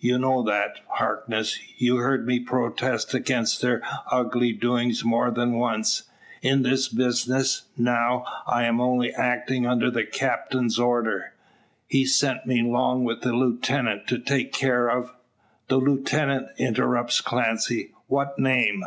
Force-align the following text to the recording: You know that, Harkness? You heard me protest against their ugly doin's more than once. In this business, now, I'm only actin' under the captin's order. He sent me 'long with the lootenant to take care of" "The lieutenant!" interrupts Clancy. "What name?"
You 0.00 0.16
know 0.18 0.42
that, 0.42 0.78
Harkness? 0.88 1.58
You 1.76 1.96
heard 1.96 2.26
me 2.26 2.40
protest 2.40 3.12
against 3.12 3.60
their 3.60 3.82
ugly 4.10 4.54
doin's 4.54 5.04
more 5.04 5.30
than 5.30 5.52
once. 5.58 6.04
In 6.40 6.62
this 6.62 6.88
business, 6.88 7.64
now, 7.76 8.24
I'm 8.46 8.80
only 8.80 9.12
actin' 9.12 9.66
under 9.66 9.90
the 9.90 10.04
captin's 10.06 10.78
order. 10.78 11.34
He 11.88 12.06
sent 12.06 12.46
me 12.46 12.62
'long 12.62 13.04
with 13.04 13.20
the 13.20 13.34
lootenant 13.34 14.06
to 14.06 14.18
take 14.18 14.50
care 14.54 14.88
of" 14.88 15.12
"The 15.68 15.76
lieutenant!" 15.76 16.48
interrupts 16.56 17.20
Clancy. 17.20 17.92
"What 18.06 18.38
name?" 18.38 18.82